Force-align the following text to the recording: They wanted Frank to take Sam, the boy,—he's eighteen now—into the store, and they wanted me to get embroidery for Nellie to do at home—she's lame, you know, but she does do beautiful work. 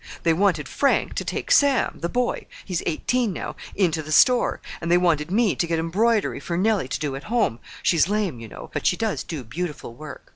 They 0.23 0.33
wanted 0.33 0.67
Frank 0.67 1.13
to 1.13 1.23
take 1.23 1.51
Sam, 1.51 1.99
the 2.01 2.09
boy,—he's 2.09 2.81
eighteen 2.87 3.33
now—into 3.33 4.01
the 4.01 4.11
store, 4.11 4.59
and 4.81 4.89
they 4.89 4.97
wanted 4.97 5.29
me 5.29 5.55
to 5.55 5.67
get 5.67 5.77
embroidery 5.77 6.39
for 6.39 6.57
Nellie 6.57 6.87
to 6.87 6.99
do 6.99 7.15
at 7.15 7.25
home—she's 7.25 8.09
lame, 8.09 8.39
you 8.39 8.47
know, 8.47 8.71
but 8.73 8.87
she 8.87 8.97
does 8.97 9.21
do 9.23 9.43
beautiful 9.43 9.93
work. 9.93 10.29